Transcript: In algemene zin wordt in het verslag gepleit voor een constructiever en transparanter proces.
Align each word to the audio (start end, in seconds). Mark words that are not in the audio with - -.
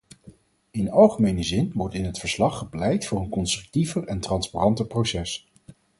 In 0.71 0.91
algemene 0.91 1.43
zin 1.43 1.71
wordt 1.73 1.93
in 1.95 2.05
het 2.05 2.19
verslag 2.19 2.57
gepleit 2.57 3.05
voor 3.05 3.19
een 3.19 3.29
constructiever 3.29 4.03
en 4.07 4.19
transparanter 4.19 4.85
proces. 4.87 5.51